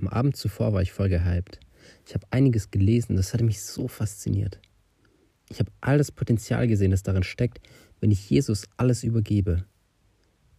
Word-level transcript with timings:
Am 0.00 0.08
Abend 0.08 0.36
zuvor 0.36 0.72
war 0.72 0.82
ich 0.82 0.92
voll 0.92 1.08
gehypt. 1.08 1.58
Ich 2.06 2.14
habe 2.14 2.26
einiges 2.30 2.70
gelesen, 2.70 3.16
das 3.16 3.34
hatte 3.34 3.44
mich 3.44 3.62
so 3.62 3.88
fasziniert. 3.88 4.60
Ich 5.50 5.58
habe 5.58 5.72
all 5.80 5.98
das 5.98 6.12
Potenzial 6.12 6.68
gesehen, 6.68 6.90
das 6.90 7.02
darin 7.02 7.22
steckt, 7.22 7.60
wenn 8.00 8.10
ich 8.10 8.30
Jesus 8.30 8.68
alles 8.76 9.02
übergebe. 9.02 9.64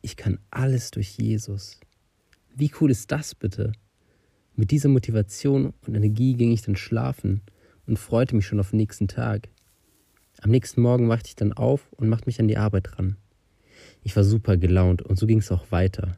Ich 0.02 0.18
kann 0.18 0.40
alles 0.52 0.92
durch 0.92 1.18
Jesus. 1.18 1.80
Wie 2.56 2.72
cool 2.82 2.92
ist 2.92 3.12
das 3.12 3.36
bitte? 3.36 3.72
Mit 4.56 4.72
dieser 4.72 4.90
Motivation 4.90 5.74
und 5.88 5.96
Energie 5.96 6.34
ging 6.34 6.52
ich 6.52 6.64
dann 6.64 6.76
schlafen 6.76 7.42
und 7.86 7.98
freute 7.98 8.36
mich 8.36 8.46
schon 8.46 8.60
auf 8.60 8.72
den 8.72 8.78
nächsten 8.78 9.08
Tag. 9.08 9.48
Am 10.42 10.52
nächsten 10.52 10.82
Morgen 10.82 11.08
wachte 11.08 11.28
ich 11.28 11.36
dann 11.36 11.54
auf 11.54 11.92
und 11.94 12.10
machte 12.10 12.26
mich 12.26 12.40
an 12.40 12.48
die 12.48 12.58
Arbeit 12.58 12.98
ran. 12.98 13.16
Ich 14.04 14.16
war 14.16 14.24
super 14.24 14.58
gelaunt 14.58 15.02
und 15.02 15.18
so 15.18 15.28
ging 15.28 15.40
es 15.40 15.52
auch 15.52 15.72
weiter. 15.72 16.18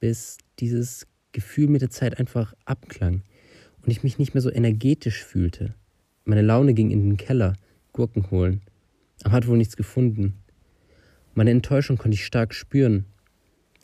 Bis 0.00 0.38
dieses 0.58 1.06
Gefühl 1.36 1.68
mit 1.68 1.82
der 1.82 1.90
Zeit 1.90 2.18
einfach 2.18 2.54
abklang 2.64 3.22
und 3.82 3.90
ich 3.90 4.02
mich 4.02 4.18
nicht 4.18 4.32
mehr 4.32 4.40
so 4.40 4.50
energetisch 4.50 5.22
fühlte. 5.22 5.74
Meine 6.24 6.40
Laune 6.40 6.72
ging 6.72 6.90
in 6.90 7.02
den 7.02 7.18
Keller, 7.18 7.56
Gurken 7.92 8.30
holen, 8.30 8.62
aber 9.22 9.34
hat 9.34 9.46
wohl 9.46 9.58
nichts 9.58 9.76
gefunden. 9.76 10.42
Meine 11.34 11.50
Enttäuschung 11.50 11.98
konnte 11.98 12.14
ich 12.14 12.24
stark 12.24 12.54
spüren. 12.54 13.04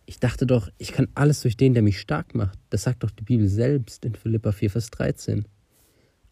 Ich 0.06 0.18
dachte 0.18 0.46
doch, 0.46 0.70
ich 0.78 0.92
kann 0.92 1.08
alles 1.14 1.42
durch 1.42 1.58
den, 1.58 1.74
der 1.74 1.82
mich 1.82 2.00
stark 2.00 2.34
macht. 2.34 2.58
Das 2.70 2.84
sagt 2.84 3.02
doch 3.02 3.10
die 3.10 3.22
Bibel 3.22 3.46
selbst 3.46 4.06
in 4.06 4.14
Philippa 4.14 4.52
4, 4.52 4.70
Vers 4.70 4.90
13. 4.90 5.44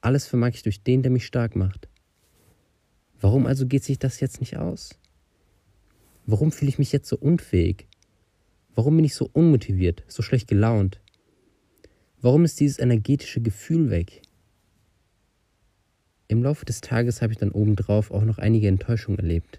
Alles 0.01 0.27
vermag 0.27 0.53
ich 0.55 0.63
durch 0.63 0.83
den, 0.83 1.03
der 1.03 1.13
mich 1.13 1.27
stark 1.27 1.55
macht. 1.55 1.91
Warum 3.21 3.47
also 3.47 3.67
geht 3.67 3.85
sich 3.85 3.99
das 3.99 4.21
jetzt 4.21 4.41
nicht 4.41 4.57
aus? 4.57 4.99
Warum 6.25 6.51
fühle 6.51 6.71
ich 6.71 6.79
mich 6.79 6.93
jetzt 6.93 7.09
so 7.09 7.19
unfähig? 7.19 7.87
Warum 8.75 8.97
bin 8.97 9.05
ich 9.05 9.15
so 9.15 9.29
unmotiviert, 9.31 10.03
so 10.09 10.23
schlecht 10.23 10.49
gelaunt? 10.49 11.00
Warum 12.23 12.45
ist 12.45 12.61
dieses 12.61 12.79
energetische 12.79 13.41
Gefühl 13.41 13.89
weg? 13.89 14.21
Im 16.29 16.43
Laufe 16.43 16.67
des 16.67 16.83
Tages 16.83 17.23
habe 17.23 17.33
ich 17.33 17.39
dann 17.39 17.51
obendrauf 17.51 18.11
auch 18.11 18.25
noch 18.25 18.37
einige 18.37 18.69
Enttäuschungen 18.69 19.19
erlebt. 19.19 19.59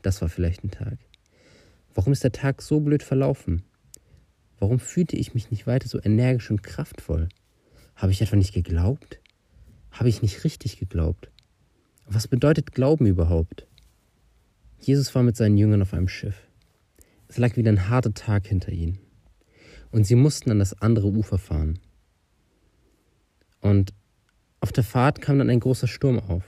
Das 0.00 0.22
war 0.22 0.30
vielleicht 0.30 0.64
ein 0.64 0.70
Tag. 0.70 0.96
Warum 1.94 2.14
ist 2.14 2.24
der 2.24 2.32
Tag 2.32 2.62
so 2.62 2.80
blöd 2.80 3.02
verlaufen? 3.02 3.62
Warum 4.58 4.78
fühlte 4.78 5.16
ich 5.16 5.34
mich 5.34 5.50
nicht 5.50 5.66
weiter 5.66 5.86
so 5.86 6.00
energisch 6.02 6.50
und 6.50 6.62
kraftvoll? 6.62 7.28
Habe 7.94 8.12
ich 8.12 8.22
etwa 8.22 8.36
nicht 8.36 8.54
geglaubt? 8.54 9.20
Habe 9.90 10.08
ich 10.08 10.22
nicht 10.22 10.44
richtig 10.44 10.78
geglaubt? 10.78 11.30
Was 12.06 12.26
bedeutet 12.26 12.72
Glauben 12.72 13.04
überhaupt? 13.04 13.66
Jesus 14.78 15.14
war 15.14 15.22
mit 15.22 15.36
seinen 15.36 15.58
Jüngern 15.58 15.82
auf 15.82 15.92
einem 15.92 16.08
Schiff. 16.08 16.48
Es 17.28 17.36
lag 17.36 17.56
wieder 17.56 17.70
ein 17.70 17.90
harter 17.90 18.14
Tag 18.14 18.46
hinter 18.46 18.72
ihnen. 18.72 18.98
Und 19.90 20.04
sie 20.04 20.14
mussten 20.14 20.50
an 20.50 20.58
das 20.58 20.80
andere 20.80 21.08
Ufer 21.08 21.38
fahren. 21.38 21.78
Und 23.60 23.92
auf 24.60 24.72
der 24.72 24.84
Fahrt 24.84 25.20
kam 25.20 25.38
dann 25.38 25.50
ein 25.50 25.60
großer 25.60 25.88
Sturm 25.88 26.18
auf. 26.18 26.44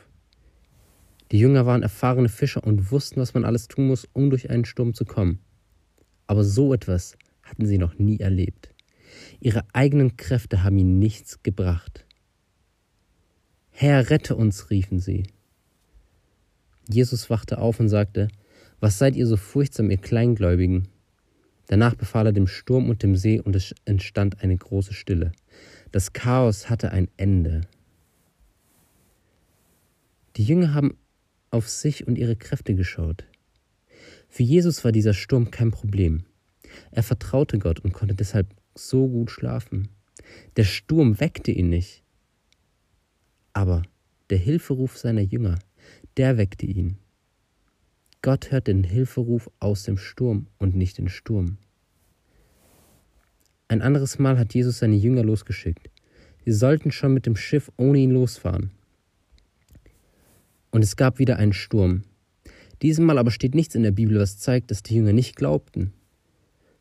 Die 1.30 1.38
Jünger 1.38 1.64
waren 1.64 1.82
erfahrene 1.82 2.28
Fischer 2.28 2.62
und 2.62 2.90
wussten, 2.90 3.20
was 3.20 3.32
man 3.32 3.44
alles 3.44 3.68
tun 3.68 3.86
muss, 3.86 4.06
um 4.12 4.28
durch 4.28 4.50
einen 4.50 4.66
Sturm 4.66 4.92
zu 4.92 5.04
kommen. 5.04 5.40
Aber 6.26 6.44
so 6.44 6.74
etwas 6.74 7.16
hatten 7.42 7.66
sie 7.66 7.78
noch 7.78 7.98
nie 7.98 8.20
erlebt. 8.20 8.74
Ihre 9.40 9.64
eigenen 9.72 10.16
Kräfte 10.16 10.62
haben 10.62 10.78
ihnen 10.78 10.98
nichts 10.98 11.42
gebracht. 11.42 12.04
Herr, 13.70 14.10
rette 14.10 14.36
uns, 14.36 14.70
riefen 14.70 15.00
sie. 15.00 15.24
Jesus 16.88 17.30
wachte 17.30 17.58
auf 17.58 17.80
und 17.80 17.88
sagte, 17.88 18.28
Was 18.80 18.98
seid 18.98 19.16
ihr 19.16 19.26
so 19.26 19.36
furchtsam, 19.36 19.90
ihr 19.90 19.96
Kleingläubigen? 19.96 20.88
Danach 21.66 21.94
befahl 21.94 22.26
er 22.26 22.32
dem 22.32 22.46
Sturm 22.46 22.90
und 22.90 23.02
dem 23.02 23.16
See, 23.16 23.40
und 23.40 23.56
es 23.56 23.74
entstand 23.84 24.42
eine 24.42 24.56
große 24.56 24.94
Stille. 24.94 25.32
Das 25.90 26.12
Chaos 26.12 26.68
hatte 26.68 26.92
ein 26.92 27.08
Ende. 27.16 27.62
Die 30.36 30.44
Jünger 30.44 30.74
haben 30.74 30.96
auf 31.50 31.68
sich 31.68 32.06
und 32.06 32.16
ihre 32.16 32.36
Kräfte 32.36 32.74
geschaut. 32.74 33.24
Für 34.28 34.42
Jesus 34.42 34.82
war 34.84 34.92
dieser 34.92 35.12
Sturm 35.12 35.50
kein 35.50 35.70
Problem. 35.70 36.24
Er 36.90 37.02
vertraute 37.02 37.58
Gott 37.58 37.80
und 37.80 37.92
konnte 37.92 38.14
deshalb 38.14 38.48
so 38.74 39.06
gut 39.06 39.30
schlafen. 39.30 39.88
Der 40.56 40.64
Sturm 40.64 41.20
weckte 41.20 41.50
ihn 41.50 41.68
nicht. 41.68 42.02
Aber 43.52 43.82
der 44.30 44.38
Hilferuf 44.38 44.96
seiner 44.96 45.20
Jünger, 45.20 45.58
der 46.16 46.38
weckte 46.38 46.64
ihn. 46.64 46.96
Gott 48.24 48.52
hört 48.52 48.68
den 48.68 48.84
Hilferuf 48.84 49.50
aus 49.58 49.82
dem 49.82 49.98
Sturm 49.98 50.46
und 50.58 50.76
nicht 50.76 50.98
den 50.98 51.08
Sturm. 51.08 51.58
Ein 53.66 53.82
anderes 53.82 54.20
Mal 54.20 54.38
hat 54.38 54.54
Jesus 54.54 54.78
seine 54.78 54.94
Jünger 54.94 55.24
losgeschickt. 55.24 55.90
Sie 56.44 56.52
sollten 56.52 56.92
schon 56.92 57.14
mit 57.14 57.26
dem 57.26 57.34
Schiff 57.34 57.72
ohne 57.76 57.98
ihn 57.98 58.12
losfahren. 58.12 58.70
Und 60.70 60.84
es 60.84 60.94
gab 60.94 61.18
wieder 61.18 61.36
einen 61.36 61.52
Sturm. 61.52 62.02
Diesmal 62.80 63.18
aber 63.18 63.32
steht 63.32 63.56
nichts 63.56 63.74
in 63.74 63.82
der 63.82 63.90
Bibel, 63.90 64.20
was 64.20 64.38
zeigt, 64.38 64.70
dass 64.70 64.84
die 64.84 64.94
Jünger 64.94 65.12
nicht 65.12 65.34
glaubten. 65.34 65.92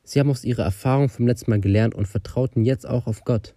Sie 0.03 0.19
haben 0.19 0.29
aus 0.29 0.43
ihrer 0.43 0.63
Erfahrung 0.63 1.09
vom 1.09 1.25
letzten 1.25 1.49
Mal 1.49 1.59
gelernt 1.59 1.95
und 1.95 2.07
vertrauten 2.07 2.65
jetzt 2.65 2.87
auch 2.87 3.07
auf 3.07 3.23
Gott. 3.23 3.55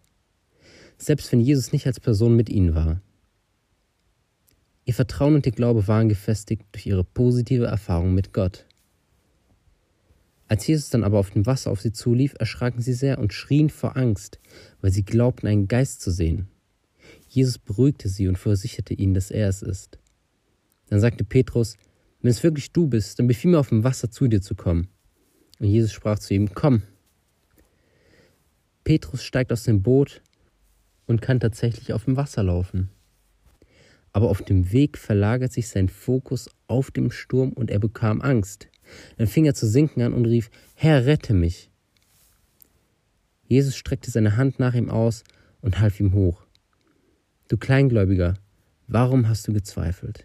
Selbst 0.97 1.31
wenn 1.33 1.41
Jesus 1.41 1.73
nicht 1.73 1.87
als 1.87 2.01
Person 2.01 2.35
mit 2.35 2.49
ihnen 2.49 2.75
war. 2.75 3.03
Ihr 4.87 4.95
Vertrauen 4.95 5.35
und 5.35 5.47
ihr 5.47 5.53
Glaube 5.53 5.89
waren 5.89 6.09
gefestigt 6.09 6.65
durch 6.73 6.87
ihre 6.87 7.05
positive 7.05 7.65
Erfahrung 7.65 8.15
mit 8.15 8.33
Gott. 8.33 8.67
Als 10.47 10.67
Jesus 10.67 10.91
dann 10.91 11.05
aber 11.05 11.19
auf 11.19 11.31
dem 11.31 11.47
Wasser 11.47 11.71
auf 11.71 11.81
sie 11.81 11.93
zulief, 11.93 12.35
erschraken 12.39 12.83
sie 12.83 12.93
sehr 12.93 13.19
und 13.19 13.33
schrien 13.33 13.71
vor 13.71 13.97
Angst, 13.97 14.39
weil 14.83 14.93
sie 14.93 15.05
glaubten, 15.05 15.47
einen 15.47 15.69
Geist 15.69 16.03
zu 16.03 16.11
sehen. 16.11 16.49
Jesus 17.29 17.59
beruhigte 17.59 18.09
sie 18.09 18.29
und 18.29 18.37
versicherte 18.37 18.93
ihnen, 18.95 19.15
dass 19.15 19.31
er 19.31 19.49
es 19.49 19.63
ist. 19.63 19.99
Dann 20.89 21.01
sagte 21.01 21.25
Petrus, 21.25 21.77
wenn 22.21 22.31
es 22.31 22.43
wirklich 22.43 22.73
du 22.73 22.87
bist, 22.87 23.19
dann 23.19 23.27
befiehl 23.27 23.51
mir 23.51 23.59
auf 23.59 23.71
dem 23.71 23.85
Wasser 23.85 24.11
zu 24.11 24.29
dir 24.29 24.43
zu 24.43 24.55
kommen. 24.55 24.89
Und 25.61 25.67
Jesus 25.67 25.93
sprach 25.93 26.19
zu 26.19 26.35
ihm, 26.35 26.53
komm. 26.55 26.83
Petrus 28.85 29.25
steigt 29.25 29.51
aus 29.51 29.65
dem 29.65 29.83
Boot 29.83 30.23
und 31.07 31.23
kann 31.23 31.41
tatsächlich 31.41 31.95
auf 31.95 32.05
dem 32.05 32.17
Wasser 32.17 32.43
laufen. 32.43 32.91
Aber 34.15 34.31
auf 34.31 34.43
dem 34.43 34.71
Weg 34.73 34.97
verlagert 34.97 35.53
sich 35.53 35.69
sein 35.69 35.89
Fokus 35.89 36.49
auf 36.69 36.93
dem 36.93 37.11
Sturm 37.11 37.53
und 37.53 37.69
er 37.69 37.81
bekam 37.81 38.23
Angst. 38.23 38.69
Dann 39.19 39.27
fing 39.27 39.45
er 39.45 39.55
zu 39.55 39.67
sinken 39.67 40.03
an 40.03 40.15
und 40.15 40.25
rief, 40.25 40.51
Herr, 40.77 41.05
rette 41.05 41.35
mich. 41.35 41.69
Jesus 43.49 43.77
streckte 43.77 44.13
seine 44.13 44.37
Hand 44.37 44.61
nach 44.61 44.75
ihm 44.75 44.89
aus 44.89 45.25
und 45.61 45.81
half 45.81 45.99
ihm 45.99 46.13
hoch. 46.13 46.47
Du 47.49 47.57
Kleingläubiger, 47.57 48.35
warum 48.87 49.29
hast 49.29 49.49
du 49.49 49.53
gezweifelt? 49.53 50.25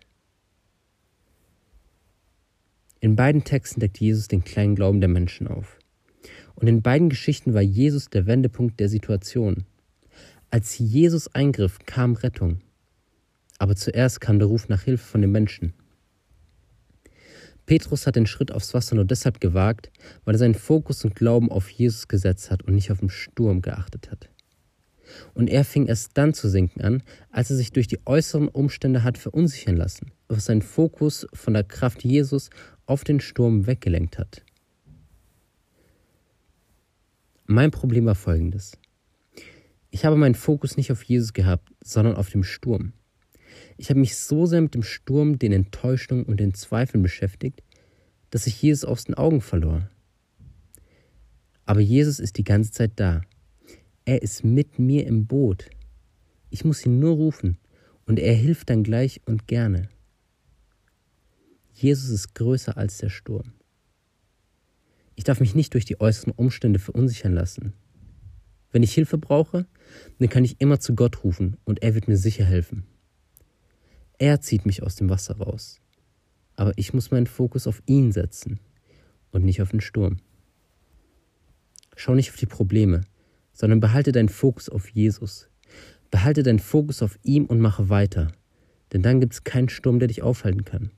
In 3.00 3.16
beiden 3.16 3.44
Texten 3.44 3.79
deckt 3.79 4.00
Jesus 4.00 4.27
den 4.27 4.44
kleinen 4.44 4.75
Glauben 4.75 5.01
der 5.01 5.09
Menschen 5.09 5.47
auf. 5.47 5.79
Und 6.53 6.67
in 6.67 6.83
beiden 6.83 7.09
Geschichten 7.09 7.56
war 7.56 7.61
Jesus 7.61 8.09
der 8.09 8.27
Wendepunkt 8.27 8.79
der 8.79 8.89
Situation. 8.89 9.66
Als 10.51 10.77
Jesus 10.77 11.33
eingriff, 11.33 11.79
kam 11.88 12.13
Rettung. 12.13 12.61
Aber 13.59 13.75
zuerst 13.75 14.19
kam 14.21 14.39
der 14.39 14.47
Ruf 14.47 14.69
nach 14.69 14.81
Hilfe 14.81 15.05
von 15.05 15.21
den 15.21 15.31
Menschen. 15.31 15.73
Petrus 17.67 18.07
hat 18.07 18.15
den 18.15 18.25
Schritt 18.25 18.51
aufs 18.51 18.73
Wasser 18.73 18.95
nur 18.95 19.05
deshalb 19.05 19.39
gewagt, 19.39 19.91
weil 20.25 20.33
er 20.33 20.39
seinen 20.39 20.55
Fokus 20.55 21.05
und 21.05 21.15
Glauben 21.15 21.51
auf 21.51 21.69
Jesus 21.69 22.07
gesetzt 22.07 22.49
hat 22.49 22.63
und 22.63 22.73
nicht 22.73 22.91
auf 22.91 22.99
den 22.99 23.11
Sturm 23.11 23.61
geachtet 23.61 24.09
hat. 24.09 24.27
Und 25.35 25.49
er 25.49 25.63
fing 25.63 25.85
erst 25.85 26.17
dann 26.17 26.33
zu 26.33 26.49
sinken 26.49 26.81
an, 26.81 27.03
als 27.29 27.51
er 27.51 27.57
sich 27.57 27.71
durch 27.71 27.87
die 27.87 27.99
äußeren 28.05 28.47
Umstände 28.47 29.03
hat 29.03 29.19
verunsichern 29.19 29.77
lassen, 29.77 30.11
was 30.27 30.45
seinen 30.45 30.61
Fokus 30.61 31.27
von 31.33 31.53
der 31.53 31.63
Kraft 31.63 32.03
Jesus 32.03 32.49
auf 32.85 33.03
den 33.03 33.19
Sturm 33.19 33.67
weggelenkt 33.67 34.17
hat. 34.17 34.43
Mein 37.45 37.71
Problem 37.71 38.05
war 38.05 38.15
folgendes. 38.15 38.77
Ich 39.91 40.05
habe 40.05 40.15
meinen 40.15 40.35
Fokus 40.35 40.77
nicht 40.77 40.91
auf 40.91 41.03
Jesus 41.03 41.33
gehabt, 41.33 41.69
sondern 41.83 42.15
auf 42.15 42.29
dem 42.29 42.44
Sturm. 42.44 42.94
Ich 43.79 43.89
habe 43.89 44.01
mich 44.01 44.17
so 44.17 44.45
sehr 44.45 44.59
mit 44.59 44.75
dem 44.75 44.83
Sturm, 44.83 45.39
den 45.39 45.53
Enttäuschungen 45.53 46.25
und 46.25 46.41
den 46.41 46.53
Zweifeln 46.53 47.01
beschäftigt, 47.01 47.63
dass 48.29 48.45
ich 48.45 48.61
Jesus 48.61 48.83
aus 48.83 49.05
den 49.05 49.15
Augen 49.15 49.39
verlor. 49.39 49.89
Aber 51.65 51.79
Jesus 51.79 52.19
ist 52.19 52.37
die 52.37 52.43
ganze 52.43 52.73
Zeit 52.73 52.91
da. 52.97 53.21
Er 54.03 54.21
ist 54.21 54.43
mit 54.43 54.79
mir 54.79 55.07
im 55.07 55.27
Boot. 55.27 55.69
Ich 56.49 56.65
muss 56.65 56.85
ihn 56.85 56.99
nur 56.99 57.13
rufen 57.13 57.57
und 58.05 58.19
er 58.19 58.33
hilft 58.33 58.69
dann 58.69 58.83
gleich 58.83 59.21
und 59.25 59.47
gerne. 59.47 59.87
Jesus 61.71 62.09
ist 62.09 62.35
größer 62.35 62.75
als 62.75 62.97
der 62.97 63.09
Sturm. 63.09 63.53
Ich 65.15 65.23
darf 65.23 65.39
mich 65.39 65.55
nicht 65.55 65.73
durch 65.73 65.85
die 65.85 66.01
äußeren 66.01 66.33
Umstände 66.33 66.79
verunsichern 66.79 67.31
lassen. 67.31 67.71
Wenn 68.73 68.83
ich 68.83 68.93
Hilfe 68.93 69.17
brauche, 69.17 69.67
dann 70.17 70.27
kann 70.27 70.43
ich 70.43 70.59
immer 70.59 70.81
zu 70.81 70.95
Gott 70.95 71.23
rufen 71.23 71.55
und 71.63 71.81
er 71.81 71.95
wird 71.95 72.09
mir 72.09 72.17
sicher 72.17 72.43
helfen. 72.43 72.85
Er 74.19 74.42
zieht 74.42 74.66
mich 74.66 74.83
aus 74.83 74.95
dem 74.95 75.10
Wasser 75.10 75.38
raus. 75.38 75.80
Aber 76.57 76.74
ich 76.75 76.94
muss 76.94 77.10
meinen 77.10 77.25
Fokus 77.25 77.68
auf 77.68 77.81
ihn 77.86 78.12
setzen 78.12 78.60
und 79.31 79.45
nicht 79.45 79.62
auf 79.62 79.69
den 79.69 79.80
Sturm. 79.80 80.18
Schau 81.95 82.13
nicht 82.16 82.30
auf 82.30 82.36
die 82.36 82.45
Probleme, 82.45 83.01
sondern 83.54 83.80
behalte 83.80 84.12
deinen 84.12 84.30
Fokus 84.30 84.68
auf 84.68 84.89
Jesus. 84.89 85.50
Behalte 86.12 86.44
deinen 86.44 86.60
Fokus 86.60 87.01
auf 87.01 87.18
ihm 87.24 87.45
und 87.45 87.60
mache 87.60 87.88
weiter, 87.88 88.33
denn 88.92 89.01
dann 89.01 89.21
gibt 89.21 89.33
es 89.33 89.44
keinen 89.45 89.69
Sturm, 89.69 90.00
der 90.00 90.10
dich 90.10 90.22
aufhalten 90.22 90.65
kann. 90.65 90.92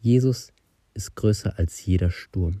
Jesus 0.00 0.52
ist 0.92 1.16
größer 1.16 1.58
als 1.58 1.84
jeder 1.84 2.10
Sturm. 2.10 2.60